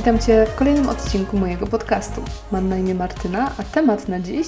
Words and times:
Witam 0.00 0.18
Cię 0.18 0.46
w 0.46 0.54
kolejnym 0.54 0.88
odcinku 0.88 1.36
mojego 1.36 1.66
podcastu. 1.66 2.22
Mam 2.52 2.68
na 2.68 2.78
imię 2.78 2.94
Martyna, 2.94 3.52
a 3.58 3.62
temat 3.62 4.08
na 4.08 4.20
dziś 4.20 4.46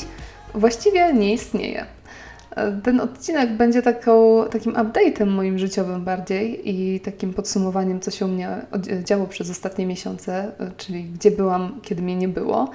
właściwie 0.55 1.13
nie 1.13 1.33
istnieje. 1.33 1.87
Ten 2.83 3.01
odcinek 3.01 3.57
będzie 3.57 3.83
taką, 3.83 4.45
takim 4.51 4.73
update'em 4.73 5.27
moim 5.27 5.59
życiowym 5.59 6.05
bardziej 6.05 6.71
i 6.71 7.01
takim 7.01 7.35
podsumowaniem, 7.35 8.01
co 8.01 8.11
się 8.11 8.25
u 8.25 8.29
mnie 8.29 8.49
działo 9.05 9.27
przez 9.27 9.51
ostatnie 9.51 9.87
miesiące, 9.87 10.53
czyli 10.77 11.05
gdzie 11.05 11.31
byłam, 11.31 11.81
kiedy 11.83 12.03
mnie 12.03 12.17
nie 12.17 12.29
było. 12.29 12.71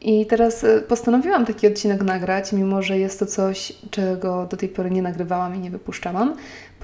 I 0.00 0.26
teraz 0.26 0.64
y, 0.64 0.84
postanowiłam 0.88 1.46
taki 1.46 1.66
odcinek 1.66 2.02
nagrać, 2.02 2.52
mimo 2.52 2.82
że 2.82 2.98
jest 2.98 3.18
to 3.18 3.26
coś, 3.26 3.72
czego 3.90 4.46
do 4.46 4.56
tej 4.56 4.68
pory 4.68 4.90
nie 4.90 5.02
nagrywałam 5.02 5.54
i 5.54 5.58
nie 5.58 5.70
wypuszczałam, 5.70 6.34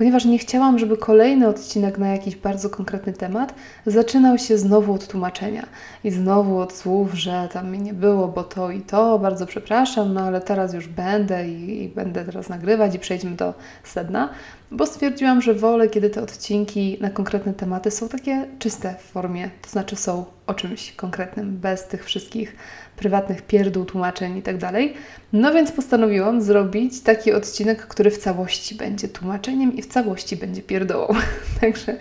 ponieważ 0.00 0.24
nie 0.24 0.38
chciałam, 0.38 0.78
żeby 0.78 0.96
kolejny 0.96 1.48
odcinek 1.48 1.98
na 1.98 2.08
jakiś 2.08 2.36
bardzo 2.36 2.70
konkretny 2.70 3.12
temat 3.12 3.54
zaczynał 3.86 4.38
się 4.38 4.58
znowu 4.58 4.94
od 4.94 5.06
tłumaczenia 5.06 5.66
i 6.04 6.10
znowu 6.10 6.58
od 6.58 6.72
słów, 6.72 7.14
że 7.14 7.48
tam 7.52 7.68
mnie 7.68 7.78
nie 7.78 7.94
było, 7.94 8.28
bo 8.28 8.44
to 8.44 8.70
i 8.70 8.80
to, 8.80 9.18
bardzo 9.18 9.46
przepraszam, 9.46 10.14
no 10.14 10.20
ale 10.20 10.40
teraz 10.40 10.74
już 10.74 10.88
będę 10.88 11.48
i, 11.48 11.82
i 11.82 11.88
będę 11.88 12.24
teraz 12.24 12.48
nagrywać 12.48 12.94
i 12.94 12.98
przejdźmy 12.98 13.30
do 13.30 13.54
sedna, 13.84 14.28
bo 14.70 14.86
stwierdziłam, 14.86 15.42
że 15.42 15.54
wolę, 15.54 15.88
kiedy 15.88 16.10
te 16.10 16.22
odcinki 16.22 16.98
na 17.00 17.10
konkretne 17.10 17.54
tematy 17.54 17.90
są 17.90 18.08
takie 18.08 18.46
czyste 18.58 18.94
w 18.98 19.02
formie, 19.02 19.50
to 19.62 19.70
znaczy 19.70 19.96
są 19.96 20.24
o 20.46 20.54
czymś 20.54 20.92
konkretnym, 20.92 21.56
bez 21.56 21.86
tych 21.86 22.04
wszystkich 22.04 22.56
prywatnych 22.96 23.42
pierdół, 23.42 23.84
tłumaczeń 23.84 24.36
i 24.36 24.42
tak 24.42 24.58
dalej. 24.58 24.94
No 25.32 25.52
więc 25.52 25.72
postanowiłam 25.72 26.42
zrobić 26.42 27.00
taki 27.00 27.32
odcinek, 27.32 27.86
który 27.86 28.10
w 28.10 28.18
całości 28.18 28.74
będzie 28.74 29.08
tłumaczeniem 29.08 29.76
i 29.76 29.82
w 29.82 29.86
całości 29.90 30.36
będzie 30.36 30.62
pierdołą. 30.62 31.06
Także 31.60 31.96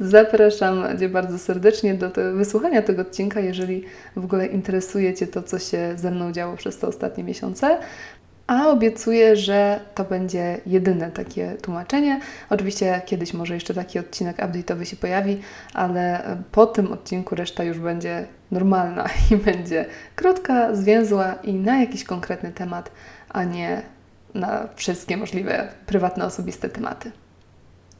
zapraszam 0.00 0.98
Cię 0.98 1.08
bardzo 1.08 1.38
serdecznie 1.38 1.94
do 1.94 2.10
te, 2.10 2.32
wysłuchania 2.32 2.82
tego 2.82 3.02
odcinka, 3.02 3.40
jeżeli 3.40 3.84
w 4.16 4.24
ogóle 4.24 4.46
interesuje 4.46 5.14
Cię 5.14 5.26
to, 5.26 5.42
co 5.42 5.58
się 5.58 5.92
ze 5.96 6.10
mną 6.10 6.32
działo 6.32 6.56
przez 6.56 6.78
te 6.78 6.86
ostatnie 6.86 7.24
miesiące 7.24 7.78
a 8.48 8.68
obiecuję, 8.68 9.36
że 9.36 9.80
to 9.94 10.04
będzie 10.04 10.60
jedyne 10.66 11.10
takie 11.10 11.56
tłumaczenie. 11.62 12.20
Oczywiście 12.50 13.02
kiedyś 13.06 13.34
może 13.34 13.54
jeszcze 13.54 13.74
taki 13.74 13.98
odcinek 13.98 14.36
update'owy 14.36 14.84
się 14.84 14.96
pojawi, 14.96 15.40
ale 15.74 16.22
po 16.52 16.66
tym 16.66 16.92
odcinku 16.92 17.34
reszta 17.34 17.64
już 17.64 17.78
będzie 17.78 18.26
normalna 18.50 19.08
i 19.30 19.36
będzie 19.36 19.84
krótka, 20.16 20.74
zwięzła 20.74 21.34
i 21.34 21.54
na 21.54 21.80
jakiś 21.80 22.04
konkretny 22.04 22.52
temat, 22.52 22.90
a 23.28 23.44
nie 23.44 23.82
na 24.34 24.68
wszystkie 24.76 25.16
możliwe 25.16 25.68
prywatne, 25.86 26.24
osobiste 26.24 26.68
tematy. 26.68 27.12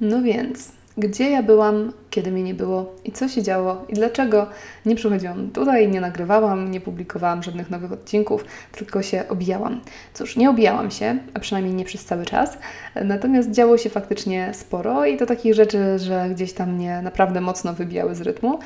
No 0.00 0.22
więc, 0.22 0.72
gdzie 0.96 1.30
ja 1.30 1.42
byłam, 1.42 1.92
kiedy 2.10 2.30
mnie 2.30 2.42
nie 2.42 2.54
było 2.54 2.94
i 3.04 3.12
co 3.12 3.28
się 3.28 3.42
działo 3.42 3.84
i 3.88 3.94
dlaczego 3.94 4.46
nie 4.86 4.96
przychodziłam 4.96 5.50
tutaj, 5.50 5.88
nie 5.88 6.00
nagrywałam, 6.00 6.70
nie 6.70 6.80
publikowałam 6.80 7.42
żadnych 7.42 7.70
nowych 7.70 7.92
odcinków, 7.92 8.44
tylko 8.72 9.02
się 9.02 9.24
obijałam. 9.28 9.80
Cóż, 10.14 10.36
nie 10.36 10.50
obijałam 10.50 10.90
się, 10.90 11.18
a 11.34 11.40
przynajmniej 11.40 11.74
nie 11.74 11.84
przez 11.84 12.04
cały 12.04 12.24
czas, 12.24 12.58
natomiast 13.04 13.50
działo 13.50 13.78
się 13.78 13.90
faktycznie 13.90 14.50
sporo 14.54 15.06
i 15.06 15.16
to 15.16 15.26
takich 15.26 15.54
rzeczy, 15.54 15.98
że 15.98 16.28
gdzieś 16.30 16.52
tam 16.52 16.72
mnie 16.72 17.02
naprawdę 17.02 17.40
mocno 17.40 17.74
wybijały 17.74 18.14
z 18.14 18.20
rytmu. 18.20 18.58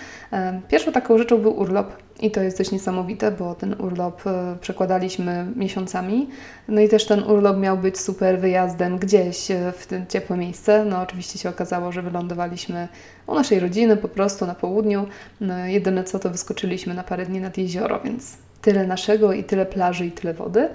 Pierwszą 0.68 0.92
taką 0.92 1.18
rzeczą 1.18 1.38
był 1.38 1.60
urlop 1.60 1.92
i 2.22 2.30
to 2.30 2.40
jest 2.42 2.58
dość 2.58 2.70
niesamowite, 2.72 3.30
bo 3.30 3.54
ten 3.54 3.80
urlop 3.80 4.26
e, 4.26 4.56
przekładaliśmy 4.60 5.46
miesiącami. 5.56 6.28
No 6.68 6.80
i 6.80 6.88
też 6.88 7.06
ten 7.06 7.22
urlop 7.22 7.58
miał 7.58 7.78
być 7.78 7.98
super 7.98 8.38
wyjazdem 8.38 8.98
gdzieś 8.98 9.50
e, 9.50 9.72
w 9.72 9.86
te 9.86 10.06
ciepłe 10.08 10.36
miejsce. 10.36 10.84
No 10.84 11.02
oczywiście 11.02 11.38
się 11.38 11.48
okazało, 11.48 11.92
że 11.92 12.02
wylądowaliśmy 12.02 12.88
u 13.26 13.34
naszej 13.34 13.60
rodziny 13.60 13.96
po 13.96 14.08
prostu 14.08 14.46
na 14.46 14.54
południu. 14.54 15.06
No, 15.40 15.58
jedyne 15.66 16.04
co 16.04 16.18
to 16.18 16.30
wyskoczyliśmy 16.30 16.94
na 16.94 17.02
parę 17.02 17.26
dni 17.26 17.40
nad 17.40 17.58
jezioro, 17.58 18.00
więc 18.04 18.36
tyle 18.62 18.86
naszego 18.86 19.32
i 19.32 19.44
tyle 19.44 19.66
plaży 19.66 20.06
i 20.06 20.12
tyle 20.12 20.34
wody. 20.34 20.68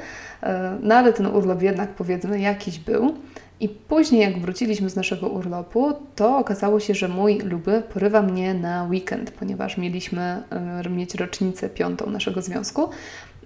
E, 0.44 0.78
no 0.82 0.96
ale 0.96 1.14
ten 1.14 1.26
urlop 1.26 1.62
jednak 1.62 1.90
powiedzmy 1.90 2.40
jakiś 2.40 2.80
był. 2.80 3.16
I 3.60 3.70
później, 3.70 4.22
jak 4.22 4.40
wróciliśmy 4.40 4.90
z 4.90 4.96
naszego 4.96 5.28
urlopu, 5.28 5.94
to 6.16 6.38
okazało 6.38 6.80
się, 6.80 6.94
że 6.94 7.08
mój 7.08 7.40
luby 7.40 7.84
porywa 7.94 8.22
mnie 8.22 8.54
na 8.54 8.84
weekend, 8.84 9.32
ponieważ 9.32 9.78
mieliśmy 9.78 10.44
e, 10.86 10.90
mieć 10.90 11.16
rocznicę 11.16 11.70
piątą 11.70 12.10
naszego 12.10 12.42
związku. 12.42 12.90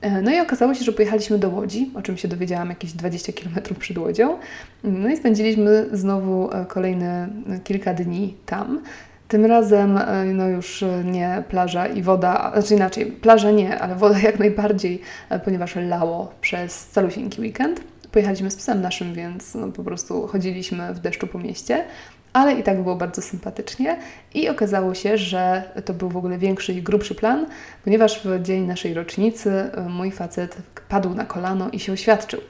E, 0.01 0.21
no 0.21 0.31
i 0.31 0.39
okazało 0.39 0.73
się, 0.73 0.83
że 0.83 0.91
pojechaliśmy 0.91 1.37
do 1.37 1.49
Łodzi, 1.49 1.91
o 1.95 2.01
czym 2.01 2.17
się 2.17 2.27
dowiedziałam 2.27 2.69
jakieś 2.69 2.93
20 2.93 3.33
km 3.33 3.75
przed 3.79 3.97
Łodzią. 3.97 4.37
No 4.83 5.09
i 5.09 5.17
spędziliśmy 5.17 5.85
znowu 5.91 6.51
e, 6.51 6.65
kolejne 6.65 7.29
kilka 7.63 7.93
dni 7.93 8.35
tam. 8.45 8.81
Tym 9.27 9.45
razem 9.45 9.99
no 10.33 10.47
już 10.47 10.83
nie 11.05 11.43
plaża 11.49 11.87
i 11.87 12.01
woda, 12.01 12.51
znaczy 12.53 12.73
inaczej, 12.75 13.05
plaża 13.05 13.51
nie, 13.51 13.79
ale 13.79 13.95
woda 13.95 14.19
jak 14.19 14.39
najbardziej, 14.39 15.01
ponieważ 15.45 15.75
lało 15.75 16.31
przez 16.41 16.87
calusieńki 16.87 17.41
weekend. 17.41 17.81
Pojechaliśmy 18.11 18.51
z 18.51 18.55
psem 18.55 18.81
naszym, 18.81 19.13
więc 19.13 19.55
no, 19.55 19.67
po 19.67 19.83
prostu 19.83 20.27
chodziliśmy 20.27 20.93
w 20.93 20.99
deszczu 20.99 21.27
po 21.27 21.39
mieście, 21.39 21.85
ale 22.33 22.53
i 22.53 22.63
tak 22.63 22.83
było 22.83 22.95
bardzo 22.95 23.21
sympatycznie 23.21 23.97
i 24.33 24.49
okazało 24.49 24.93
się, 24.93 25.17
że 25.17 25.63
to 25.85 25.93
był 25.93 26.09
w 26.09 26.17
ogóle 26.17 26.37
większy 26.37 26.73
i 26.73 26.81
grubszy 26.81 27.15
plan, 27.15 27.45
ponieważ 27.83 28.25
w 28.25 28.41
dzień 28.41 28.63
naszej 28.63 28.93
rocznicy 28.93 29.51
e, 29.51 29.89
mój 29.89 30.11
facet 30.11 30.57
padł 30.89 31.09
na 31.09 31.25
kolano 31.25 31.69
i 31.69 31.79
się 31.79 31.93
oświadczył. 31.93 32.41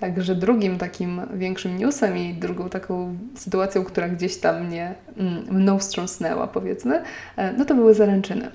Także 0.00 0.34
drugim 0.34 0.78
takim 0.78 1.20
większym 1.34 1.78
newsem 1.78 2.16
i 2.16 2.34
drugą 2.34 2.68
taką 2.68 3.18
sytuacją, 3.34 3.84
która 3.84 4.08
gdzieś 4.08 4.36
tam 4.36 4.66
mnie, 4.66 4.94
mm, 5.16 5.44
mną 5.50 5.78
wstrząsnęła 5.78 6.46
powiedzmy, 6.46 7.02
e, 7.36 7.52
no 7.52 7.64
to 7.64 7.74
były 7.74 7.94
zaręczyny. 7.94 8.50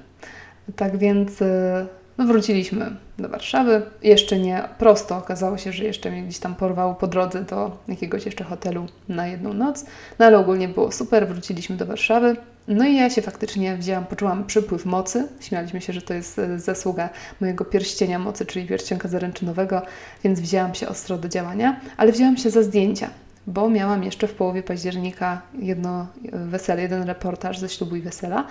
Tak 0.75 0.97
więc 0.97 1.41
e, 1.41 1.85
no 2.17 2.25
wróciliśmy 2.25 2.95
do 3.17 3.29
Warszawy. 3.29 3.81
Jeszcze 4.03 4.39
nie 4.39 4.63
prosto. 4.77 5.17
Okazało 5.17 5.57
się, 5.57 5.71
że 5.71 5.83
jeszcze 5.83 6.11
mnie 6.11 6.23
gdzieś 6.23 6.39
tam 6.39 6.55
porwał 6.55 6.95
po 6.95 7.07
drodze 7.07 7.43
do 7.43 7.77
jakiegoś 7.87 8.25
jeszcze 8.25 8.43
hotelu 8.43 8.85
na 9.09 9.27
jedną 9.27 9.53
noc. 9.53 9.85
No 10.19 10.25
ale 10.25 10.37
ogólnie 10.37 10.67
było 10.67 10.91
super. 10.91 11.27
Wróciliśmy 11.27 11.77
do 11.77 11.85
Warszawy. 11.85 12.35
No 12.67 12.85
i 12.85 12.95
ja 12.95 13.09
się 13.09 13.21
faktycznie 13.21 13.75
wzięłam, 13.75 14.05
poczułam 14.05 14.45
przypływ 14.45 14.85
mocy. 14.85 15.27
Śmialiśmy 15.39 15.81
się, 15.81 15.93
że 15.93 16.01
to 16.01 16.13
jest 16.13 16.39
e, 16.39 16.59
zasługa 16.59 17.09
mojego 17.41 17.65
pierścienia 17.65 18.19
mocy, 18.19 18.45
czyli 18.45 18.67
pierścionka 18.67 19.07
zaręczynowego, 19.07 19.81
więc 20.23 20.39
wzięłam 20.39 20.75
się 20.75 20.87
ostro 20.87 21.17
do 21.17 21.29
działania, 21.29 21.79
ale 21.97 22.11
wzięłam 22.11 22.37
się 22.37 22.49
za 22.49 22.63
zdjęcia 22.63 23.09
bo 23.47 23.69
miałam 23.69 24.03
jeszcze 24.03 24.27
w 24.27 24.33
połowie 24.33 24.63
października 24.63 25.41
jedno 25.59 26.07
e, 26.31 26.37
wesele, 26.37 26.81
jeden 26.81 27.03
reportaż 27.03 27.59
ze 27.59 27.69
ślubu 27.69 27.95
i 27.95 28.01
wesela. 28.01 28.47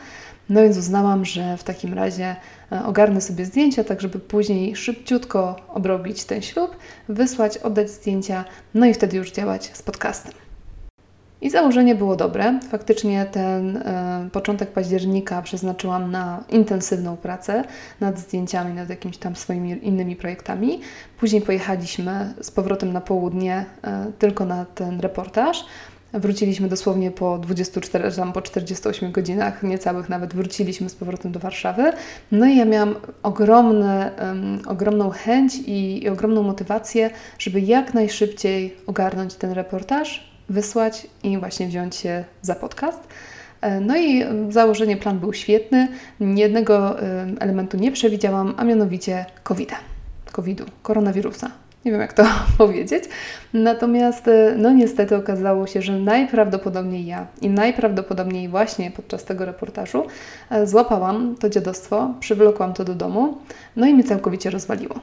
No 0.49 0.63
więc 0.63 0.77
uznałam, 0.77 1.25
że 1.25 1.57
w 1.57 1.65
takim 1.65 1.95
razie 1.95 2.37
e, 2.73 2.85
ogarnę 2.85 3.21
sobie 3.21 3.45
zdjęcia, 3.45 3.85
tak 3.85 4.01
żeby 4.01 4.19
później 4.19 4.77
szybciutko 4.77 5.57
obrobić 5.69 6.25
ten 6.25 6.43
ślub, 6.43 6.77
wysłać, 7.09 7.59
oddać 7.59 7.91
zdjęcia, 7.91 8.45
no 8.75 8.87
i 8.87 8.95
wtedy 8.95 9.17
już 9.17 9.33
działać 9.33 9.71
z 9.77 9.83
podcastem. 9.83 10.33
I 11.43 11.51
założenie 11.51 11.95
było 11.95 12.17
dobre. 12.17 12.61
Faktycznie 12.71 13.27
ten 13.33 13.77
e, 13.77 14.29
początek 14.33 14.71
października 14.73 15.43
przeznaczyłam 15.43 16.11
na 16.11 16.45
intensywną 16.51 17.17
pracę 17.17 17.65
nad 18.01 18.19
zdjęciami, 18.19 18.75
nad 18.75 18.91
jakimiś 18.91 19.17
tam 19.17 19.37
swoimi 19.37 19.87
innymi 19.87 20.17
projektami. 20.17 20.81
Później 21.19 21.43
pojechaliśmy 21.43 22.35
z 22.41 22.51
powrotem 22.51 22.93
na 22.93 23.01
południe 23.01 23.65
e, 23.85 24.13
tylko 24.19 24.45
na 24.45 24.65
ten 24.65 25.01
reportaż. 25.01 25.65
Wróciliśmy 26.13 26.69
dosłownie 26.69 27.11
po 27.11 27.39
24, 27.39 28.13
tam 28.13 28.33
po 28.33 28.43
48 28.43 29.13
godzinach, 29.13 29.63
niecałych 29.63 30.09
nawet, 30.09 30.35
wróciliśmy 30.35 30.89
z 30.89 30.95
powrotem 30.95 31.33
do 31.33 31.41
Warszawy. 31.41 31.93
No 32.33 32.47
i 32.47 32.57
ja 32.57 32.65
miałam 32.65 32.95
ogromne, 33.23 34.11
um, 34.19 34.59
ogromną 34.67 35.11
chęć 35.11 35.55
i, 35.55 36.05
i 36.05 36.09
ogromną 36.09 36.43
motywację, 36.43 37.11
żeby 37.39 37.61
jak 37.61 37.95
najszybciej 37.95 38.77
ogarnąć 38.87 39.35
ten 39.35 39.53
reportaż, 39.53 40.32
wysłać 40.49 41.07
i 41.23 41.39
właśnie 41.39 41.67
wziąć 41.67 41.97
się 41.97 42.25
za 42.43 42.55
podcast. 42.55 43.09
E, 43.61 43.81
no 43.81 43.97
i 43.97 44.25
założenie 44.49 44.97
plan 44.97 45.19
był 45.19 45.33
świetny. 45.33 45.89
Jednego 46.21 46.97
elementu 47.41 47.77
nie 47.77 47.93
przewidziałam, 47.93 48.55
a 48.57 48.65
mianowicie 48.65 49.27
COVID-a, 49.43 49.77
COVID-u, 50.33 50.65
koronawirusa. 50.83 51.51
Nie 51.85 51.93
wiem, 51.93 52.01
jak 52.01 52.13
to 52.13 52.25
powiedzieć. 52.59 53.05
Natomiast, 53.53 54.29
e, 54.29 54.55
no 54.59 54.71
niestety 54.71 55.17
okazało 55.17 55.67
się, 55.67 55.83
że 55.83 55.93
najprawdopodobniej 55.93 57.07
ja 57.07 57.27
i 57.41 57.49
najprawdopodobniej 57.49 58.49
właśnie 58.49 58.91
podczas 58.91 59.25
tego 59.25 59.45
reportażu 59.45 60.07
e, 60.51 60.67
złapałam 60.67 61.37
to 61.41 61.49
dziadostwo, 61.49 62.15
przywlokłam 62.21 62.73
to 62.75 62.85
do 62.85 62.95
domu, 62.95 63.39
no 63.77 63.87
i 63.87 63.95
mnie 63.95 64.05
całkowicie 64.05 64.51
rozwaliło. 64.51 64.95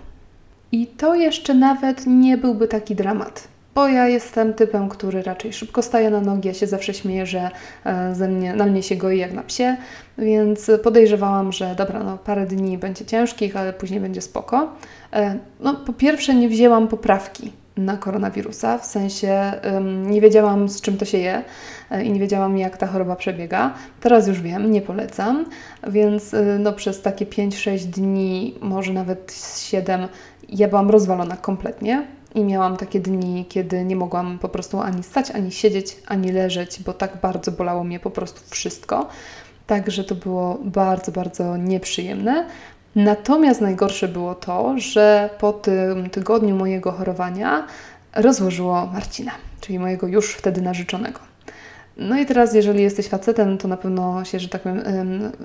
I 0.71 0.88
to 0.88 1.15
jeszcze 1.15 1.53
nawet 1.53 2.03
nie 2.07 2.38
byłby 2.38 2.68
taki 2.68 2.95
dramat 2.95 3.47
bo 3.79 3.87
ja 3.87 4.07
jestem 4.07 4.53
typem, 4.53 4.89
który 4.89 5.23
raczej 5.23 5.53
szybko 5.53 5.81
staje 5.81 6.09
na 6.09 6.21
nogi. 6.21 6.47
Ja 6.47 6.53
się 6.53 6.67
zawsze 6.67 6.93
śmieję, 6.93 7.25
że 7.25 7.49
e, 7.85 8.15
ze 8.15 8.27
mnie, 8.27 8.53
na 8.53 8.65
mnie 8.65 8.83
się 8.83 8.95
goi 8.95 9.17
jak 9.17 9.33
na 9.33 9.43
psie, 9.43 9.77
więc 10.17 10.71
podejrzewałam, 10.83 11.51
że 11.51 11.75
dobra, 11.75 12.03
no 12.03 12.17
parę 12.17 12.45
dni 12.45 12.77
będzie 12.77 13.05
ciężkich, 13.05 13.57
ale 13.57 13.73
później 13.73 13.99
będzie 13.99 14.21
spoko. 14.21 14.69
E, 15.13 15.39
no, 15.59 15.73
po 15.73 15.93
pierwsze, 15.93 16.35
nie 16.35 16.49
wzięłam 16.49 16.87
poprawki 16.87 17.51
na 17.77 17.97
koronawirusa, 17.97 18.77
w 18.77 18.85
sensie 18.85 19.51
nie 20.05 20.21
wiedziałam 20.21 20.69
z 20.69 20.81
czym 20.81 20.97
to 20.97 21.05
się 21.05 21.17
je 21.17 21.43
e, 21.91 22.03
i 22.03 22.11
nie 22.11 22.19
wiedziałam 22.19 22.57
jak 22.57 22.77
ta 22.77 22.87
choroba 22.87 23.15
przebiega. 23.15 23.73
Teraz 24.01 24.27
już 24.27 24.41
wiem, 24.41 24.71
nie 24.71 24.81
polecam, 24.81 25.45
więc 25.87 26.35
no, 26.59 26.73
przez 26.73 27.01
takie 27.01 27.25
5-6 27.25 27.85
dni, 27.85 28.55
może 28.61 28.93
nawet 28.93 29.33
7, 29.57 30.07
ja 30.49 30.67
byłam 30.67 30.89
rozwalona 30.89 31.37
kompletnie. 31.37 32.19
I 32.35 32.43
miałam 32.43 32.77
takie 32.77 32.99
dni, 32.99 33.45
kiedy 33.49 33.85
nie 33.85 33.95
mogłam 33.95 34.39
po 34.39 34.49
prostu 34.49 34.79
ani 34.79 35.03
stać, 35.03 35.31
ani 35.31 35.51
siedzieć, 35.51 35.97
ani 36.07 36.31
leżeć, 36.31 36.83
bo 36.83 36.93
tak 36.93 37.17
bardzo 37.21 37.51
bolało 37.51 37.83
mnie 37.83 37.99
po 37.99 38.09
prostu 38.09 38.41
wszystko. 38.49 39.07
Także 39.67 40.03
to 40.03 40.15
było 40.15 40.57
bardzo, 40.63 41.11
bardzo 41.11 41.57
nieprzyjemne. 41.57 42.47
Natomiast 42.95 43.61
najgorsze 43.61 44.07
było 44.07 44.35
to, 44.35 44.75
że 44.77 45.29
po 45.39 45.53
tym 45.53 46.09
tygodniu 46.09 46.55
mojego 46.55 46.91
chorowania 46.91 47.67
rozłożyło 48.15 48.85
Marcina, 48.85 49.31
czyli 49.61 49.79
mojego 49.79 50.07
już 50.07 50.33
wtedy 50.33 50.61
narzeczonego. 50.61 51.28
No 51.99 52.19
i 52.19 52.25
teraz, 52.25 52.53
jeżeli 52.53 52.83
jesteś 52.83 53.07
facetem, 53.07 53.57
to 53.57 53.67
na 53.67 53.77
pewno 53.77 54.25
się, 54.25 54.39
że 54.39 54.49
tak 54.49 54.61
powiem, 54.61 54.79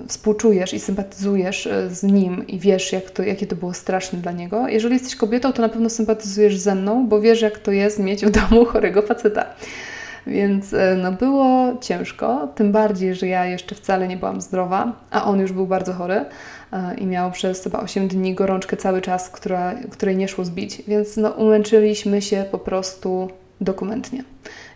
współczujesz 0.07 0.73
i 0.73 0.79
sympatyzujesz 0.79 1.67
e, 1.67 1.89
z 1.89 2.03
nim 2.03 2.47
i 2.47 2.59
wiesz, 2.59 2.91
jak 2.91 3.11
to, 3.11 3.23
jakie 3.23 3.47
to 3.47 3.55
było 3.55 3.73
straszne 3.73 4.19
dla 4.19 4.31
niego. 4.31 4.67
Jeżeli 4.67 4.93
jesteś 4.93 5.15
kobietą, 5.15 5.53
to 5.53 5.61
na 5.61 5.69
pewno 5.69 5.89
sympatyzujesz 5.89 6.57
ze 6.57 6.75
mną, 6.75 7.07
bo 7.07 7.21
wiesz, 7.21 7.41
jak 7.41 7.59
to 7.59 7.71
jest 7.71 7.99
mieć 7.99 8.25
w 8.25 8.29
domu 8.29 8.65
chorego 8.65 9.01
faceta. 9.01 9.45
Więc 10.27 10.73
e, 10.73 10.95
no, 10.95 11.11
było 11.11 11.77
ciężko, 11.81 12.47
tym 12.55 12.71
bardziej, 12.71 13.15
że 13.15 13.27
ja 13.27 13.45
jeszcze 13.45 13.75
wcale 13.75 14.07
nie 14.07 14.17
byłam 14.17 14.41
zdrowa, 14.41 14.91
a 15.11 15.25
on 15.25 15.39
już 15.39 15.51
był 15.51 15.67
bardzo 15.67 15.93
chory 15.93 16.25
e, 16.71 16.95
i 16.97 17.05
miał 17.05 17.31
przez 17.31 17.63
chyba 17.63 17.79
8 17.79 18.07
dni 18.07 18.35
gorączkę 18.35 18.77
cały 18.77 19.01
czas, 19.01 19.29
która, 19.29 19.75
której 19.91 20.17
nie 20.17 20.27
szło 20.27 20.45
zbić. 20.45 20.81
Więc 20.87 21.17
no, 21.17 21.29
umęczyliśmy 21.29 22.21
się 22.21 22.45
po 22.51 22.59
prostu 22.59 23.29
dokumentnie. 23.61 24.23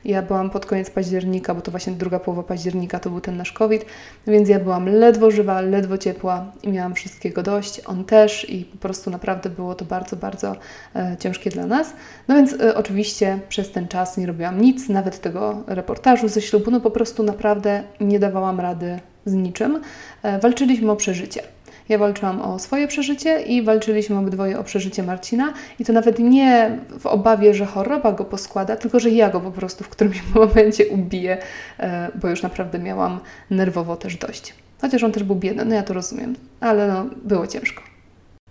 Ja 0.06 0.22
byłam 0.22 0.50
pod 0.50 0.66
koniec 0.66 0.90
października, 0.90 1.54
bo 1.54 1.62
to 1.62 1.72
właśnie 1.72 1.94
druga 1.94 2.20
połowa 2.20 2.44
października 2.44 3.00
to 3.00 3.10
był 3.10 3.22
ten 3.22 3.38
nasz 3.38 3.52
COVID, 3.52 3.86
więc 4.28 4.50
ja 4.50 4.60
byłam 4.60 4.90
ledwo 4.90 5.32
żywa, 5.32 5.62
ledwo 5.62 5.98
ciepła 5.98 6.52
i 6.64 6.70
miałam 6.70 6.94
wszystkiego 6.96 7.44
dość. 7.44 7.82
On 7.86 8.06
też 8.06 8.50
i 8.50 8.66
po 8.66 8.78
prostu 8.78 9.10
naprawdę 9.10 9.50
było 9.50 9.76
to 9.76 9.86
bardzo, 9.86 10.16
bardzo 10.16 10.56
e, 10.96 11.18
ciężkie 11.20 11.50
dla 11.50 11.66
nas. 11.66 11.94
No 12.28 12.36
więc 12.36 12.54
e, 12.54 12.76
oczywiście 12.76 13.40
przez 13.50 13.72
ten 13.72 13.88
czas 13.88 14.18
nie 14.18 14.28
robiłam 14.28 14.62
nic, 14.62 14.90
nawet 14.90 15.22
tego 15.22 15.64
reportażu 15.68 16.28
ze 16.28 16.42
ślubu, 16.42 16.72
no 16.72 16.80
po 16.80 16.92
prostu 16.92 17.24
naprawdę 17.24 17.84
nie 18.02 18.20
dawałam 18.20 18.60
rady 18.60 19.00
z 19.26 19.34
niczym. 19.34 19.82
E, 20.24 20.40
walczyliśmy 20.40 20.92
o 20.92 20.96
przeżycie. 20.96 21.44
Ja 21.90 21.98
walczyłam 21.98 22.42
o 22.42 22.60
swoje 22.60 22.88
przeżycie 22.88 23.42
i 23.42 23.62
walczyliśmy 23.62 24.18
obydwoje 24.18 24.60
o 24.60 24.64
przeżycie 24.64 25.04
Marcina. 25.04 25.54
I 25.80 25.86
to 25.86 25.94
nawet 25.94 26.20
nie 26.20 26.78
w 27.00 27.06
obawie, 27.06 27.54
że 27.54 27.66
choroba 27.66 28.12
go 28.12 28.26
poskłada, 28.26 28.76
tylko 28.76 29.00
że 29.00 29.10
ja 29.10 29.30
go 29.30 29.40
po 29.40 29.52
prostu 29.52 29.84
w 29.84 29.90
którymś 29.90 30.24
momencie 30.36 30.88
ubiję, 30.88 31.38
e, 31.80 32.12
bo 32.16 32.28
już 32.30 32.42
naprawdę 32.42 32.80
miałam 32.80 33.20
nerwowo 33.50 33.96
też 33.96 34.16
dość. 34.16 34.54
Chociaż 34.82 35.04
on 35.04 35.12
też 35.12 35.24
był 35.24 35.36
biedny, 35.36 35.66
no 35.66 35.76
ja 35.76 35.84
to 35.84 35.94
rozumiem, 35.94 36.36
ale 36.60 36.88
no, 36.88 37.06
było 37.24 37.48
ciężko. 37.48 37.84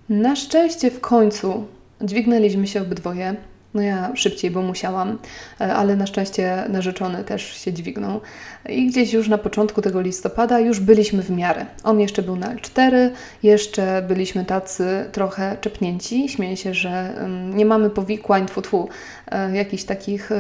Na 0.08 0.36
szczęście 0.36 0.90
w 0.90 1.00
końcu 1.00 1.66
dźwignęliśmy 2.00 2.66
się 2.66 2.82
obydwoje. 2.82 3.36
No 3.78 3.84
ja 3.84 4.10
szybciej, 4.14 4.50
bo 4.50 4.62
musiałam, 4.62 5.18
e, 5.60 5.74
ale 5.74 5.96
na 5.96 6.06
szczęście 6.06 6.64
narzeczony 6.68 7.24
też 7.24 7.42
się 7.42 7.72
dźwignął. 7.72 8.20
I 8.68 8.86
gdzieś 8.86 9.12
już 9.12 9.28
na 9.28 9.38
początku 9.38 9.82
tego 9.82 10.00
listopada 10.00 10.60
już 10.60 10.80
byliśmy 10.80 11.22
w 11.22 11.30
miarę. 11.30 11.66
On 11.84 12.00
jeszcze 12.00 12.22
był 12.22 12.36
na 12.36 12.54
L4, 12.54 13.10
jeszcze 13.42 14.02
byliśmy 14.08 14.44
tacy 14.44 15.04
trochę 15.12 15.56
czepnięci. 15.60 16.28
Śmieję 16.28 16.56
się, 16.56 16.74
że 16.74 17.14
nie 17.54 17.66
mamy 17.66 17.90
powikłań, 17.90 18.46
tfu, 18.46 18.62
tfu 18.62 18.88
e, 19.26 19.56
jakichś 19.56 19.84
takich 19.84 20.30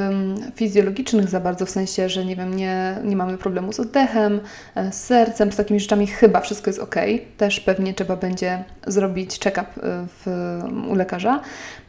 fizjologicznych 0.54 1.28
za 1.28 1.40
bardzo, 1.40 1.66
w 1.66 1.70
sensie, 1.70 2.08
że 2.08 2.24
nie 2.24 2.36
wiem, 2.36 2.56
nie, 2.56 2.96
nie 3.04 3.16
mamy 3.16 3.38
problemu 3.38 3.72
z 3.72 3.80
oddechem, 3.80 4.40
e, 4.74 4.92
z 4.92 5.04
sercem, 5.04 5.52
z 5.52 5.56
takimi 5.56 5.80
rzeczami 5.80 6.06
chyba 6.06 6.40
wszystko 6.40 6.70
jest 6.70 6.80
ok. 6.80 6.96
Też 7.36 7.60
pewnie 7.60 7.94
trzeba 7.94 8.16
będzie 8.16 8.64
zrobić 8.86 9.38
check-up 9.40 9.66
u 10.88 10.94
lekarza. 10.94 11.40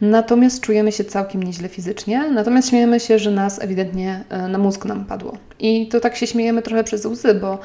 Natomiast 0.02 0.62
czujemy 0.62 0.92
się 0.92 1.04
całkiem 1.04 1.39
całkiem 1.40 1.44
nieźle 1.44 1.70
fizycznie, 1.70 2.32
natomiast 2.32 2.70
śmiejemy 2.70 3.00
się, 3.00 3.20
że 3.20 3.32
nas 3.32 3.62
ewidentnie 3.62 4.24
e, 4.30 4.48
na 4.48 4.58
mózg 4.58 4.86
nam 4.86 5.06
padło. 5.06 5.38
I 5.60 5.88
to 5.88 6.00
tak 6.00 6.16
się 6.16 6.28
śmiejemy 6.28 6.62
trochę 6.62 6.84
przez 6.84 7.06
łzy, 7.06 7.34
bo 7.34 7.60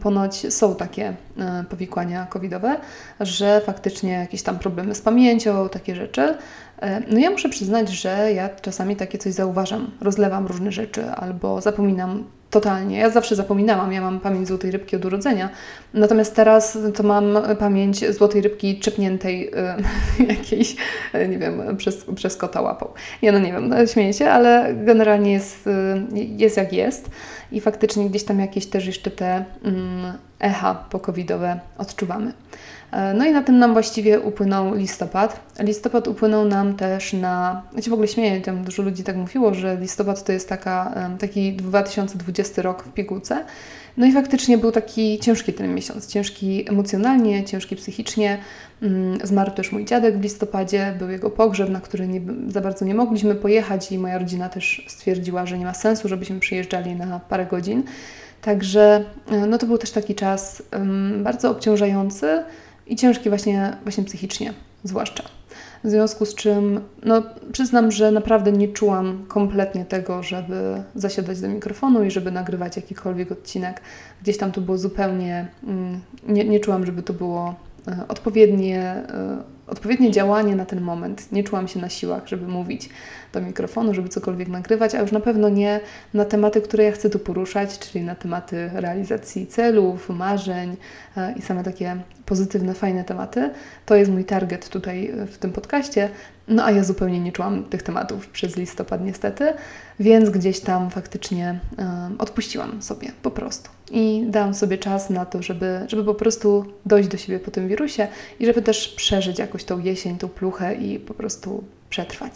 ponoć 0.00 0.54
są 0.54 0.74
takie 0.74 1.16
e, 1.38 1.64
powikłania 1.70 2.26
covidowe, 2.26 2.76
że 3.20 3.60
faktycznie 3.66 4.12
jakieś 4.12 4.42
tam 4.42 4.58
problemy 4.58 4.94
z 4.94 5.00
pamięcią, 5.00 5.68
takie 5.68 5.94
rzeczy. 5.94 6.34
E, 6.82 7.00
no 7.10 7.18
ja 7.18 7.30
muszę 7.30 7.48
przyznać, 7.48 7.88
że 7.88 8.32
ja 8.32 8.48
czasami 8.48 8.96
takie 8.96 9.18
coś 9.18 9.32
zauważam. 9.32 9.90
Rozlewam 10.00 10.46
różne 10.46 10.72
rzeczy 10.72 11.10
albo 11.10 11.60
zapominam 11.60 12.24
totalnie. 12.50 12.98
Ja 12.98 13.10
zawsze 13.10 13.36
zapominałam, 13.36 13.92
ja 13.92 14.00
mam 14.00 14.20
pamięć 14.20 14.48
złotej 14.48 14.70
rybki 14.70 14.96
od 14.96 15.04
urodzenia, 15.04 15.48
natomiast 15.94 16.36
teraz 16.36 16.78
to 16.94 17.02
mam 17.02 17.38
pamięć 17.58 18.12
złotej 18.14 18.40
rybki 18.40 18.80
czepniętej 18.80 19.50
y, 20.18 20.24
jakiejś, 20.34 20.76
e, 21.12 21.28
nie 21.28 21.38
wiem, 21.38 21.76
przez, 21.76 22.06
przez 22.14 22.36
kota 22.36 22.60
łapą. 22.60 22.88
Ja 23.22 23.32
no 23.32 23.38
nie 23.38 23.52
wiem, 23.52 23.68
no, 23.68 23.86
śmieję 23.86 24.12
się, 24.12 24.30
ale 24.30 24.74
generalnie 24.74 25.32
jest, 25.32 25.66
y, 25.66 25.70
jest 26.14 26.56
jak 26.56 26.72
jest 26.72 27.10
i 27.52 27.60
faktycznie 27.60 28.10
gdzieś 28.10 28.24
tam 28.24 28.40
jakieś 28.40 28.66
też 28.66 28.86
jeszcze 28.86 29.10
te 29.10 29.44
mm, 29.64 30.18
echa 30.40 30.74
pokowidowe 30.74 31.60
odczuwamy. 31.78 32.32
E, 32.92 33.14
no 33.14 33.26
i 33.26 33.32
na 33.32 33.42
tym 33.42 33.58
nam 33.58 33.72
właściwie 33.72 34.20
upłynął 34.20 34.74
listopad. 34.74 35.40
Listopad 35.60 36.08
upłynął 36.08 36.44
nam 36.44 36.76
też 36.76 37.12
na. 37.12 37.62
Ja 37.76 37.82
się 37.82 37.90
w 37.90 37.92
ogóle 37.92 38.08
śmieję, 38.08 38.40
tam 38.40 38.64
dużo 38.64 38.82
ludzi 38.82 39.04
tak 39.04 39.16
mówiło, 39.16 39.54
że 39.54 39.76
listopad 39.76 40.24
to 40.24 40.32
jest 40.32 40.48
taka, 40.48 40.94
taki 41.18 41.52
2020 41.52 42.62
rok 42.62 42.84
w 42.84 42.92
pigułce. 42.92 43.44
No 43.96 44.06
i 44.06 44.12
faktycznie 44.12 44.58
był 44.58 44.72
taki 44.72 45.18
ciężki 45.18 45.52
ten 45.52 45.74
miesiąc. 45.74 46.06
Ciężki 46.06 46.68
emocjonalnie, 46.68 47.44
ciężki 47.44 47.76
psychicznie. 47.76 48.38
Mm, 48.82 49.18
zmarł 49.26 49.50
też 49.50 49.72
mój 49.72 49.84
dziadek 49.84 50.18
w 50.18 50.22
listopadzie, 50.22 50.94
był 50.98 51.10
jego 51.10 51.30
pogrzeb, 51.30 51.70
na 51.70 51.80
który 51.80 52.08
nie, 52.08 52.20
za 52.48 52.60
bardzo 52.60 52.84
nie 52.84 52.94
mogliśmy 52.94 53.34
pojechać, 53.34 53.92
i 53.92 53.98
moja 53.98 54.18
rodzina 54.18 54.48
też 54.48 54.84
stwierdziła, 54.88 55.46
że 55.46 55.58
nie 55.58 55.64
ma 55.64 55.74
sensu, 55.74 56.08
żebyśmy 56.08 56.40
przyjeżdżali 56.40 56.96
na 56.96 57.20
parę 57.20 57.46
godzin. 57.46 57.82
Także 58.42 59.04
e, 59.30 59.46
no 59.46 59.58
to 59.58 59.66
był 59.66 59.78
też 59.78 59.90
taki 59.90 60.14
czas 60.14 60.62
bardzo 61.22 61.50
obciążający 61.50 62.42
i 62.86 62.96
ciężki 62.96 63.28
właśnie, 63.28 63.76
właśnie 63.84 64.04
psychicznie, 64.04 64.52
zwłaszcza. 64.84 65.24
W 65.84 65.90
związku 65.90 66.26
z 66.26 66.34
czym, 66.34 66.80
no, 67.04 67.22
przyznam, 67.52 67.90
że 67.90 68.10
naprawdę 68.10 68.52
nie 68.52 68.68
czułam 68.68 69.24
kompletnie 69.28 69.84
tego, 69.84 70.22
żeby 70.22 70.82
zasiadać 70.94 71.40
do 71.40 71.48
mikrofonu 71.48 72.04
i 72.04 72.10
żeby 72.10 72.30
nagrywać 72.30 72.76
jakikolwiek 72.76 73.32
odcinek. 73.32 73.80
Gdzieś 74.22 74.38
tam 74.38 74.52
to 74.52 74.60
było 74.60 74.78
zupełnie, 74.78 75.48
mm, 75.64 76.00
nie, 76.28 76.44
nie 76.44 76.60
czułam, 76.60 76.86
żeby 76.86 77.02
to 77.02 77.12
było 77.12 77.54
e, 77.88 78.04
odpowiednie, 78.08 78.80
e, 78.82 79.57
odpowiednie 79.68 80.10
działanie 80.10 80.56
na 80.56 80.64
ten 80.64 80.80
moment. 80.80 81.32
Nie 81.32 81.44
czułam 81.44 81.68
się 81.68 81.80
na 81.80 81.88
siłach, 81.88 82.26
żeby 82.26 82.48
mówić 82.48 82.88
do 83.32 83.40
mikrofonu, 83.40 83.94
żeby 83.94 84.08
cokolwiek 84.08 84.48
nagrywać, 84.48 84.94
a 84.94 85.00
już 85.00 85.12
na 85.12 85.20
pewno 85.20 85.48
nie 85.48 85.80
na 86.14 86.24
tematy, 86.24 86.60
które 86.60 86.84
ja 86.84 86.92
chcę 86.92 87.10
tu 87.10 87.18
poruszać, 87.18 87.78
czyli 87.78 88.04
na 88.04 88.14
tematy 88.14 88.70
realizacji 88.74 89.46
celów, 89.46 90.08
marzeń 90.08 90.76
e, 91.16 91.32
i 91.32 91.42
same 91.42 91.64
takie 91.64 91.96
pozytywne, 92.26 92.74
fajne 92.74 93.04
tematy. 93.04 93.50
To 93.86 93.94
jest 93.94 94.10
mój 94.10 94.24
target 94.24 94.68
tutaj 94.68 95.12
w 95.26 95.38
tym 95.38 95.52
podcaście. 95.52 96.08
No 96.48 96.64
a 96.64 96.70
ja 96.70 96.84
zupełnie 96.84 97.20
nie 97.20 97.32
czułam 97.32 97.64
tych 97.64 97.82
tematów 97.82 98.28
przez 98.28 98.56
listopad 98.56 99.04
niestety, 99.04 99.52
więc 100.00 100.30
gdzieś 100.30 100.60
tam 100.60 100.90
faktycznie 100.90 101.58
um, 101.78 102.16
odpuściłam 102.18 102.82
sobie 102.82 103.08
po 103.22 103.30
prostu. 103.30 103.70
I 103.90 104.24
dałam 104.28 104.54
sobie 104.54 104.78
czas 104.78 105.10
na 105.10 105.26
to, 105.26 105.42
żeby, 105.42 105.80
żeby 105.88 106.04
po 106.04 106.14
prostu 106.14 106.64
dojść 106.86 107.08
do 107.08 107.16
siebie 107.16 107.40
po 107.40 107.50
tym 107.50 107.68
wirusie 107.68 108.08
i 108.40 108.46
żeby 108.46 108.62
też 108.62 108.88
przeżyć 108.88 109.38
jakoś 109.38 109.57
tą 109.64 109.78
jesień, 109.78 110.18
tą 110.18 110.28
pluchę 110.28 110.74
i 110.74 110.98
po 110.98 111.14
prostu 111.14 111.64
przetrwać. 111.90 112.32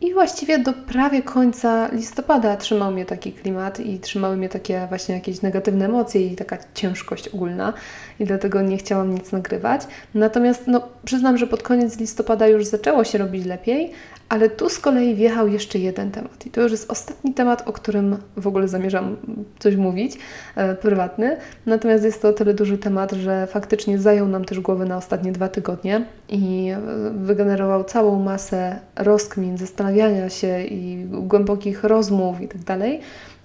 I 0.00 0.14
właściwie 0.14 0.58
do 0.58 0.72
prawie 0.72 1.22
końca 1.22 1.88
listopada 1.92 2.56
trzymał 2.56 2.92
mnie 2.92 3.04
taki 3.06 3.32
klimat 3.32 3.80
i 3.80 3.98
trzymały 3.98 4.36
mnie 4.36 4.48
takie 4.48 4.86
właśnie 4.88 5.14
jakieś 5.14 5.42
negatywne 5.42 5.84
emocje 5.84 6.26
i 6.26 6.36
taka 6.36 6.58
ciężkość 6.74 7.28
ogólna 7.28 7.72
i 8.20 8.24
dlatego 8.24 8.62
nie 8.62 8.76
chciałam 8.76 9.14
nic 9.14 9.32
nagrywać. 9.32 9.82
Natomiast 10.14 10.66
no, 10.66 10.88
przyznam, 11.04 11.38
że 11.38 11.46
pod 11.46 11.62
koniec 11.62 11.98
listopada 11.98 12.46
już 12.46 12.64
zaczęło 12.64 13.04
się 13.04 13.18
robić 13.18 13.46
lepiej, 13.46 13.92
ale 14.34 14.50
tu 14.50 14.68
z 14.68 14.78
kolei 14.78 15.14
wjechał 15.14 15.48
jeszcze 15.48 15.78
jeden 15.78 16.10
temat 16.10 16.46
i 16.46 16.50
to 16.50 16.60
już 16.60 16.72
jest 16.72 16.90
ostatni 16.90 17.34
temat, 17.34 17.68
o 17.68 17.72
którym 17.72 18.16
w 18.36 18.46
ogóle 18.46 18.68
zamierzam 18.68 19.16
coś 19.58 19.76
mówić, 19.76 20.18
e, 20.56 20.74
prywatny. 20.74 21.36
Natomiast 21.66 22.04
jest 22.04 22.22
to 22.22 22.28
o 22.28 22.32
tyle 22.32 22.54
duży 22.54 22.78
temat, 22.78 23.12
że 23.12 23.46
faktycznie 23.46 23.98
zajął 23.98 24.28
nam 24.28 24.44
też 24.44 24.60
głowę 24.60 24.84
na 24.84 24.96
ostatnie 24.96 25.32
dwa 25.32 25.48
tygodnie 25.48 26.04
i 26.28 26.68
e, 26.68 26.80
wygenerował 27.10 27.84
całą 27.84 28.22
masę 28.22 28.78
rozkmin, 28.96 29.58
zastanawiania 29.58 30.28
się 30.28 30.62
i 30.62 31.04
głębokich 31.04 31.84
rozmów 31.84 32.40
i 32.40 32.48
tak. 32.48 32.78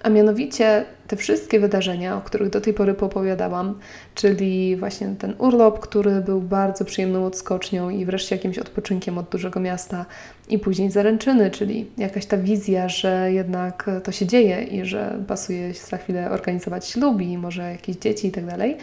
A 0.02 0.08
mianowicie 0.08 0.84
te 1.06 1.16
wszystkie 1.16 1.60
wydarzenia, 1.60 2.16
o 2.16 2.20
których 2.20 2.50
do 2.50 2.60
tej 2.60 2.74
pory 2.74 2.94
popowiadałam, 2.94 3.78
czyli 4.14 4.76
właśnie 4.76 5.14
ten 5.18 5.34
urlop, 5.38 5.80
który 5.80 6.20
był 6.20 6.40
bardzo 6.40 6.84
przyjemną 6.84 7.26
odskocznią 7.26 7.90
i 7.90 8.04
wreszcie 8.04 8.36
jakimś 8.36 8.58
odpoczynkiem 8.58 9.18
od 9.18 9.28
dużego 9.28 9.60
miasta, 9.60 10.06
i 10.48 10.58
później 10.58 10.90
zaręczyny, 10.90 11.50
czyli 11.50 11.86
jakaś 11.98 12.26
ta 12.26 12.36
wizja, 12.36 12.88
że 12.88 13.32
jednak 13.32 13.90
to 14.04 14.12
się 14.12 14.26
dzieje 14.26 14.62
i 14.62 14.84
że 14.84 15.18
pasuje 15.28 15.74
za 15.74 15.96
chwilę 15.96 16.30
organizować 16.30 16.86
ślub 16.88 17.20
i 17.20 17.38
może 17.38 17.72
jakieś 17.72 17.96
dzieci 17.96 18.28
i 18.28 18.30
tak 18.30 18.46
dalej. 18.46 18.76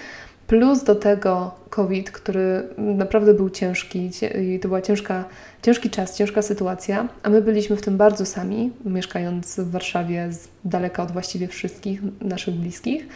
Plus 0.47 0.83
do 0.83 0.95
tego 0.95 1.51
COVID, 1.69 2.11
który 2.11 2.63
naprawdę 2.77 3.33
był 3.33 3.49
ciężki 3.49 4.11
i 4.41 4.59
to 4.59 4.67
była 4.67 4.81
ciężka, 4.81 5.25
ciężki 5.61 5.89
czas, 5.89 6.17
ciężka 6.17 6.41
sytuacja, 6.41 7.07
a 7.23 7.29
my 7.29 7.41
byliśmy 7.41 7.75
w 7.75 7.81
tym 7.81 7.97
bardzo 7.97 8.25
sami, 8.25 8.71
mieszkając 8.85 9.59
w 9.59 9.71
Warszawie 9.71 10.27
z 10.31 10.47
daleka 10.65 11.03
od 11.03 11.11
właściwie 11.11 11.47
wszystkich 11.47 12.01
naszych 12.21 12.55
bliskich. 12.55 13.07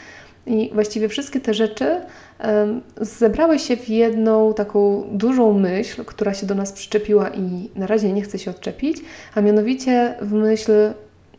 I 0.45 0.69
właściwie 0.73 1.09
wszystkie 1.09 1.39
te 1.39 1.53
rzeczy 1.53 2.01
um, 2.43 2.81
zebrały 3.01 3.59
się 3.59 3.77
w 3.77 3.89
jedną 3.89 4.53
taką 4.53 5.03
dużą 5.11 5.53
myśl, 5.59 6.05
która 6.05 6.33
się 6.33 6.45
do 6.45 6.55
nas 6.55 6.71
przyczepiła 6.71 7.29
i 7.29 7.69
na 7.75 7.87
razie 7.87 8.13
nie 8.13 8.21
chce 8.21 8.39
się 8.39 8.51
odczepić, 8.51 8.97
a 9.35 9.41
mianowicie 9.41 10.15
w 10.21 10.33
myśl 10.33 10.71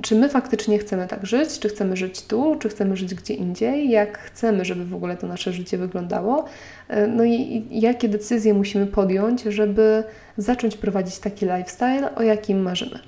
czy 0.03 0.15
my 0.15 0.29
faktycznie 0.29 0.79
chcemy 0.79 1.09
tak 1.09 1.27
żyć, 1.27 1.59
czy 1.59 1.69
chcemy 1.69 1.97
żyć 1.97 2.23
tu, 2.23 2.57
czy 2.61 2.69
chcemy 2.69 2.97
żyć 2.97 3.15
gdzie 3.15 3.35
indziej, 3.35 3.91
jak 3.91 4.19
chcemy, 4.19 4.65
żeby 4.65 4.85
w 4.85 4.95
ogóle 4.95 5.17
to 5.17 5.27
nasze 5.27 5.53
życie 5.53 5.79
wyglądało, 5.79 6.45
e, 6.89 7.07
no 7.07 7.25
i 7.25 7.67
jakie 7.71 8.09
decyzje 8.09 8.55
musimy 8.55 8.87
podjąć, 8.87 9.43
żeby 9.43 10.05
zacząć 10.37 10.77
prowadzić 10.77 11.19
taki 11.19 11.47
lifestyle, 11.47 12.15
o 12.15 12.23
jakim 12.23 12.63
marzymy. 12.63 12.99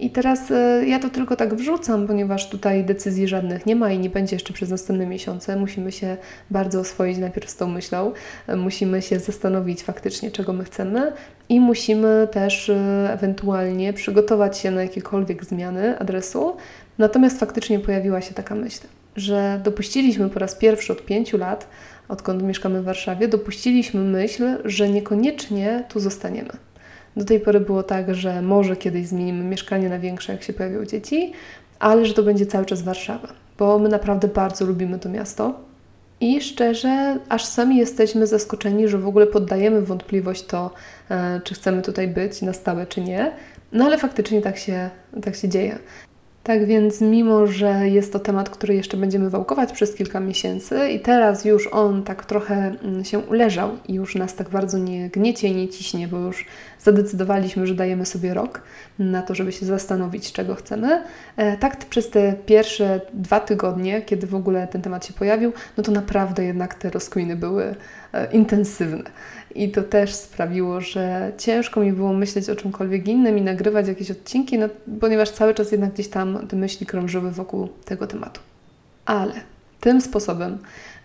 I 0.00 0.10
teraz 0.10 0.50
e, 0.50 0.84
ja 0.86 0.98
to 0.98 1.10
tylko 1.10 1.36
tak 1.36 1.54
wrzucam, 1.54 2.06
ponieważ 2.06 2.48
tutaj 2.48 2.84
decyzji 2.84 3.28
żadnych 3.28 3.66
nie 3.66 3.76
ma 3.76 3.92
i 3.92 3.98
nie 3.98 4.10
będzie 4.10 4.36
jeszcze 4.36 4.52
przez 4.52 4.70
następne 4.70 5.06
miesiące. 5.06 5.56
Musimy 5.56 5.92
się 5.92 6.16
bardzo 6.50 6.80
oswoić 6.80 7.18
najpierw 7.18 7.50
z 7.50 7.56
tą 7.56 7.68
myślą, 7.68 8.12
e, 8.46 8.56
musimy 8.56 9.02
się 9.02 9.18
zastanowić 9.18 9.82
faktycznie, 9.82 10.30
czego 10.30 10.52
my 10.52 10.64
chcemy 10.64 11.12
i 11.48 11.60
musimy 11.60 12.28
też 12.32 12.68
e, 12.68 13.10
ewentualnie 13.12 13.92
przygotować 13.92 14.58
się 14.58 14.70
na 14.70 14.82
jakiekolwiek 14.82 15.44
zmiany 15.44 15.98
adresu. 15.98 16.56
Natomiast 16.98 17.40
faktycznie 17.40 17.78
pojawiła 17.78 18.20
się 18.20 18.34
taka 18.34 18.54
myśl, 18.54 18.80
że 19.16 19.60
dopuściliśmy 19.64 20.28
po 20.28 20.38
raz 20.38 20.54
pierwszy 20.54 20.92
od 20.92 21.04
pięciu 21.04 21.38
lat, 21.38 21.68
odkąd 22.08 22.42
mieszkamy 22.42 22.82
w 22.82 22.84
Warszawie, 22.84 23.28
dopuściliśmy 23.28 24.00
myśl, 24.00 24.44
że 24.64 24.88
niekoniecznie 24.88 25.84
tu 25.88 26.00
zostaniemy 26.00 26.67
do 27.18 27.24
tej 27.24 27.40
pory 27.40 27.60
było 27.60 27.82
tak, 27.82 28.14
że 28.14 28.42
może 28.42 28.76
kiedyś 28.76 29.06
zmienimy 29.06 29.44
mieszkanie 29.44 29.88
na 29.88 29.98
większe, 29.98 30.32
jak 30.32 30.42
się 30.42 30.52
pojawią 30.52 30.84
dzieci, 30.84 31.32
ale 31.78 32.06
że 32.06 32.14
to 32.14 32.22
będzie 32.22 32.46
cały 32.46 32.64
czas 32.64 32.82
Warszawa, 32.82 33.28
bo 33.58 33.78
my 33.78 33.88
naprawdę 33.88 34.28
bardzo 34.28 34.64
lubimy 34.64 34.98
to 34.98 35.08
miasto. 35.08 35.68
I 36.20 36.40
szczerze, 36.40 37.18
aż 37.28 37.44
sami 37.44 37.76
jesteśmy 37.76 38.26
zaskoczeni, 38.26 38.88
że 38.88 38.98
w 38.98 39.08
ogóle 39.08 39.26
poddajemy 39.26 39.82
wątpliwość 39.82 40.42
to, 40.46 40.70
e, 41.10 41.40
czy 41.44 41.54
chcemy 41.54 41.82
tutaj 41.82 42.08
być 42.08 42.42
na 42.42 42.52
stałe, 42.52 42.86
czy 42.86 43.00
nie. 43.00 43.32
No 43.72 43.84
ale 43.84 43.98
faktycznie 43.98 44.42
tak 44.42 44.58
się, 44.58 44.90
tak 45.22 45.36
się 45.36 45.48
dzieje. 45.48 45.78
Tak 46.48 46.66
więc, 46.66 47.00
mimo 47.00 47.46
że 47.46 47.88
jest 47.88 48.12
to 48.12 48.18
temat, 48.18 48.50
który 48.50 48.74
jeszcze 48.74 48.96
będziemy 48.96 49.30
wałkować 49.30 49.72
przez 49.72 49.94
kilka 49.94 50.20
miesięcy, 50.20 50.90
i 50.90 51.00
teraz 51.00 51.44
już 51.44 51.66
on 51.66 52.02
tak 52.02 52.24
trochę 52.24 52.54
mm, 52.54 53.04
się 53.04 53.18
uleżał 53.18 53.70
i 53.88 53.94
już 53.94 54.14
nas 54.14 54.34
tak 54.34 54.48
bardzo 54.48 54.78
nie 54.78 55.08
gniecie 55.08 55.48
i 55.48 55.54
nie 55.54 55.68
ciśnie, 55.68 56.08
bo 56.08 56.18
już 56.18 56.46
zadecydowaliśmy, 56.88 57.66
że 57.66 57.74
dajemy 57.74 58.06
sobie 58.06 58.34
rok 58.34 58.62
na 58.98 59.22
to, 59.22 59.34
żeby 59.34 59.52
się 59.52 59.66
zastanowić, 59.66 60.32
czego 60.32 60.54
chcemy. 60.54 61.02
E, 61.36 61.56
tak 61.56 61.76
przez 61.76 62.10
te 62.10 62.34
pierwsze 62.46 63.00
dwa 63.14 63.40
tygodnie, 63.40 64.02
kiedy 64.02 64.26
w 64.26 64.34
ogóle 64.34 64.68
ten 64.68 64.82
temat 64.82 65.06
się 65.06 65.12
pojawił, 65.12 65.52
no 65.76 65.82
to 65.82 65.92
naprawdę 65.92 66.44
jednak 66.44 66.74
te 66.74 66.90
rozkminy 66.90 67.36
były 67.36 67.74
e, 68.12 68.32
intensywne. 68.32 69.10
I 69.54 69.70
to 69.70 69.82
też 69.82 70.14
sprawiło, 70.14 70.80
że 70.80 71.32
ciężko 71.38 71.80
mi 71.80 71.92
było 71.92 72.12
myśleć 72.12 72.50
o 72.50 72.56
czymkolwiek 72.56 73.08
innym 73.08 73.38
i 73.38 73.42
nagrywać 73.42 73.88
jakieś 73.88 74.10
odcinki, 74.10 74.58
no, 74.58 74.68
ponieważ 75.00 75.30
cały 75.30 75.54
czas 75.54 75.72
jednak 75.72 75.92
gdzieś 75.92 76.08
tam 76.08 76.46
te 76.48 76.56
myśli 76.56 76.86
krążyły 76.86 77.30
wokół 77.30 77.68
tego 77.84 78.06
tematu. 78.06 78.40
Ale 79.06 79.32
tym 79.80 80.00
sposobem 80.00 80.58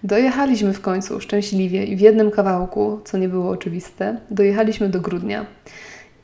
dojechaliśmy 0.03 0.73
w 0.73 0.81
końcu 0.81 1.21
szczęśliwie 1.21 1.83
i 1.83 1.95
w 1.95 1.99
jednym 1.99 2.31
kawałku, 2.31 2.99
co 3.05 3.17
nie 3.17 3.29
było 3.29 3.49
oczywiste, 3.49 4.17
dojechaliśmy 4.31 4.89
do 4.89 5.01
grudnia. 5.01 5.45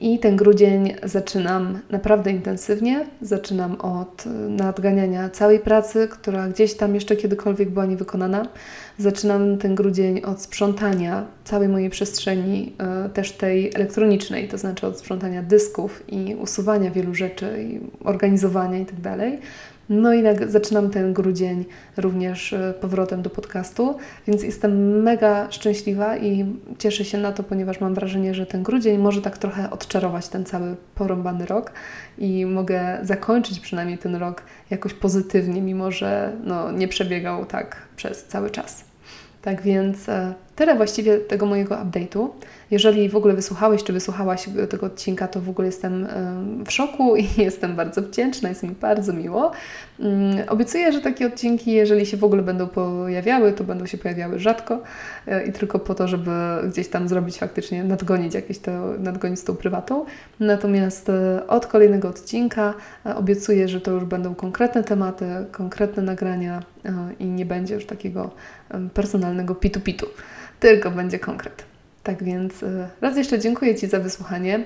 I 0.01 0.19
ten 0.19 0.35
grudzień 0.35 0.95
zaczynam 1.03 1.79
naprawdę 1.89 2.31
intensywnie. 2.31 3.05
Zaczynam 3.21 3.75
od 3.81 4.23
nadganiania 4.49 5.29
całej 5.29 5.59
pracy, 5.59 6.07
która 6.11 6.47
gdzieś 6.47 6.73
tam 6.73 6.95
jeszcze 6.95 7.15
kiedykolwiek 7.15 7.69
była 7.69 7.85
niewykonana. 7.85 8.47
Zaczynam 8.97 9.57
ten 9.57 9.75
grudzień 9.75 10.21
od 10.21 10.41
sprzątania 10.41 11.25
całej 11.43 11.69
mojej 11.69 11.89
przestrzeni, 11.89 12.73
e, 12.77 13.09
też 13.09 13.31
tej 13.31 13.71
elektronicznej, 13.75 14.47
to 14.47 14.57
znaczy 14.57 14.87
od 14.87 14.99
sprzątania 14.99 15.43
dysków 15.43 16.03
i 16.07 16.35
usuwania 16.35 16.91
wielu 16.91 17.15
rzeczy 17.15 17.63
i 17.63 17.79
organizowania 18.03 18.77
itd. 18.77 19.17
No 19.89 20.13
i 20.13 20.23
zaczynam 20.47 20.89
ten 20.89 21.13
grudzień 21.13 21.65
również 21.97 22.53
e, 22.53 22.73
powrotem 22.81 23.21
do 23.21 23.29
podcastu, 23.29 23.97
więc 24.27 24.43
jestem 24.43 25.01
mega 25.01 25.51
szczęśliwa 25.51 26.17
i 26.17 26.45
cieszę 26.77 27.05
się 27.05 27.17
na 27.17 27.31
to, 27.31 27.43
ponieważ 27.43 27.81
mam 27.81 27.93
wrażenie, 27.93 28.33
że 28.33 28.45
ten 28.45 28.63
grudzień 28.63 28.97
może 28.97 29.21
tak 29.21 29.37
trochę 29.37 29.69
odczarować 29.69 30.27
ten 30.27 30.45
cały 30.45 30.75
porąbany 30.95 31.45
rok 31.45 31.71
i 32.17 32.45
mogę 32.45 32.99
zakończyć 33.03 33.59
przynajmniej 33.59 33.97
ten 33.97 34.15
rok 34.15 34.43
jakoś 34.69 34.93
pozytywnie, 34.93 35.61
mimo 35.61 35.91
że 35.91 36.31
no, 36.43 36.71
nie 36.71 36.87
przebiegał 36.87 37.45
tak 37.45 37.75
przez 37.95 38.25
cały 38.25 38.49
czas. 38.49 38.85
Tak 39.41 39.61
więc 39.61 40.09
e, 40.09 40.33
tyle 40.59 40.75
właściwie 40.75 41.17
tego 41.17 41.45
mojego 41.45 41.75
update'u. 41.75 42.29
Jeżeli 42.71 43.09
w 43.09 43.15
ogóle 43.15 43.33
wysłuchałeś 43.33 43.83
czy 43.83 43.93
wysłuchałaś 43.93 44.49
tego 44.69 44.85
odcinka, 44.85 45.27
to 45.27 45.41
w 45.41 45.49
ogóle 45.49 45.65
jestem 45.65 46.07
w 46.65 46.71
szoku 46.71 47.15
i 47.21 47.27
jestem 47.37 47.75
bardzo 47.75 48.01
wdzięczna, 48.01 48.49
jest 48.49 48.63
mi 48.63 48.69
bardzo 48.69 49.13
miło. 49.13 49.51
Mm, 49.99 50.49
obiecuję, 50.49 50.91
że 50.91 51.01
takie 51.01 51.27
odcinki, 51.27 51.71
jeżeli 51.71 52.05
się 52.05 52.17
w 52.17 52.23
ogóle 52.23 52.41
będą 52.41 52.67
pojawiały, 52.67 53.53
to 53.53 53.63
będą 53.63 53.85
się 53.85 53.97
pojawiały 53.97 54.39
rzadko 54.39 54.81
e, 55.27 55.45
i 55.45 55.51
tylko 55.51 55.79
po 55.79 55.95
to, 55.95 56.07
żeby 56.07 56.31
gdzieś 56.69 56.87
tam 56.87 57.07
zrobić 57.07 57.37
faktycznie, 57.37 57.83
nadgonić 57.83 58.33
jakieś 58.33 58.59
to, 58.59 58.71
nadgonić 58.99 59.41
tą 59.41 59.55
prywatą. 59.55 60.05
Natomiast 60.39 61.09
e, 61.09 61.47
od 61.47 61.65
kolejnego 61.67 62.09
odcinka 62.09 62.73
e, 63.05 63.15
obiecuję, 63.15 63.67
że 63.67 63.81
to 63.81 63.91
już 63.91 64.03
będą 64.03 64.35
konkretne 64.35 64.83
tematy, 64.83 65.25
konkretne 65.51 66.03
nagrania 66.03 66.63
i 67.19 67.25
nie 67.25 67.45
będzie 67.45 67.75
już 67.75 67.85
takiego 67.85 68.31
personalnego 68.93 69.55
pitu-pitu, 69.55 70.05
tylko 70.59 70.91
będzie 70.91 71.19
konkret. 71.19 71.68
Tak 72.03 72.23
więc 72.23 72.63
y, 72.63 72.87
raz 73.01 73.17
jeszcze 73.17 73.39
dziękuję 73.39 73.75
Ci 73.75 73.87
za 73.87 73.99
wysłuchanie. 73.99 74.59
Y, 74.59 74.63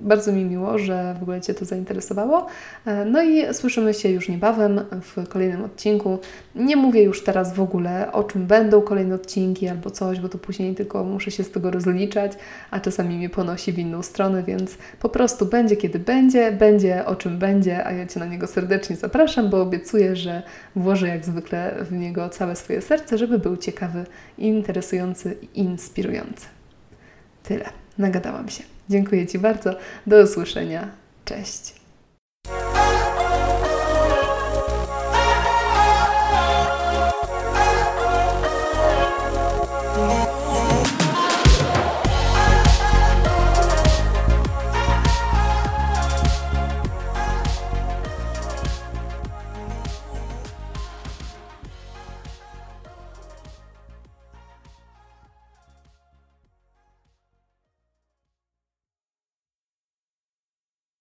bardzo 0.00 0.32
mi 0.32 0.44
miło, 0.44 0.78
że 0.78 1.16
w 1.20 1.22
ogóle 1.22 1.40
Cię 1.40 1.54
to 1.54 1.64
zainteresowało. 1.64 2.46
Y, 2.86 2.90
no 3.06 3.22
i 3.22 3.54
słyszymy 3.54 3.94
się 3.94 4.08
już 4.08 4.28
niebawem 4.28 4.80
w 5.02 5.28
kolejnym 5.28 5.64
odcinku. 5.64 6.18
Nie 6.54 6.76
mówię 6.76 7.02
już 7.02 7.24
teraz 7.24 7.54
w 7.54 7.60
ogóle 7.60 8.12
o 8.12 8.24
czym 8.24 8.46
będą 8.46 8.82
kolejne 8.82 9.14
odcinki 9.14 9.68
albo 9.68 9.90
coś, 9.90 10.20
bo 10.20 10.28
to 10.28 10.38
później 10.38 10.74
tylko 10.74 11.04
muszę 11.04 11.30
się 11.30 11.44
z 11.44 11.50
tego 11.50 11.70
rozliczać, 11.70 12.32
a 12.70 12.80
czasami 12.80 13.16
mnie 13.16 13.30
ponosi 13.30 13.72
w 13.72 13.78
inną 13.78 14.02
stronę, 14.02 14.42
więc 14.42 14.78
po 15.00 15.08
prostu 15.08 15.46
będzie 15.46 15.76
kiedy 15.76 15.98
będzie, 15.98 16.52
będzie 16.52 17.06
o 17.06 17.16
czym 17.16 17.38
będzie, 17.38 17.86
a 17.86 17.92
ja 17.92 18.06
Cię 18.06 18.20
na 18.20 18.26
niego 18.26 18.46
serdecznie 18.46 18.96
zapraszam, 18.96 19.50
bo 19.50 19.62
obiecuję, 19.62 20.16
że 20.16 20.42
włożę 20.76 21.08
jak 21.08 21.24
zwykle 21.24 21.74
w 21.80 21.92
niego 21.92 22.28
całe 22.28 22.56
swoje 22.56 22.80
serce, 22.82 23.18
żeby 23.18 23.38
był 23.38 23.56
ciekawy, 23.56 24.04
interesujący 24.38 25.36
i 25.54 25.58
inspirujący. 25.58 26.43
Tyle. 27.44 27.64
Nagadałam 27.98 28.48
się. 28.48 28.64
Dziękuję 28.88 29.26
Ci 29.26 29.38
bardzo. 29.38 29.70
Do 30.06 30.22
usłyszenia. 30.22 30.88
Cześć. 31.24 31.74